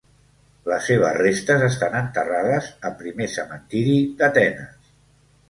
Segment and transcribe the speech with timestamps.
[0.69, 4.91] Les seves restes estan enterrades a Primer Cementiri d'Atenes.